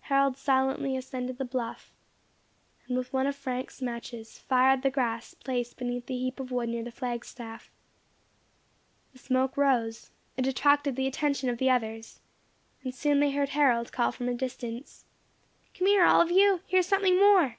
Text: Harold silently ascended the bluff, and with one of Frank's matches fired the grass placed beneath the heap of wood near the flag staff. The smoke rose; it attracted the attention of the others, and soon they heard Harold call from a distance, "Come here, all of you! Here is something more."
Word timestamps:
Harold 0.00 0.38
silently 0.38 0.96
ascended 0.96 1.36
the 1.36 1.44
bluff, 1.44 1.92
and 2.88 2.96
with 2.96 3.12
one 3.12 3.26
of 3.26 3.36
Frank's 3.36 3.82
matches 3.82 4.38
fired 4.38 4.80
the 4.80 4.88
grass 4.88 5.34
placed 5.34 5.76
beneath 5.76 6.06
the 6.06 6.16
heap 6.16 6.40
of 6.40 6.50
wood 6.50 6.70
near 6.70 6.82
the 6.82 6.90
flag 6.90 7.26
staff. 7.26 7.70
The 9.12 9.18
smoke 9.18 9.54
rose; 9.54 10.10
it 10.34 10.46
attracted 10.46 10.96
the 10.96 11.06
attention 11.06 11.50
of 11.50 11.58
the 11.58 11.68
others, 11.68 12.20
and 12.84 12.94
soon 12.94 13.20
they 13.20 13.32
heard 13.32 13.50
Harold 13.50 13.92
call 13.92 14.12
from 14.12 14.30
a 14.30 14.34
distance, 14.34 15.04
"Come 15.74 15.88
here, 15.88 16.06
all 16.06 16.22
of 16.22 16.30
you! 16.30 16.62
Here 16.66 16.78
is 16.80 16.86
something 16.86 17.18
more." 17.18 17.58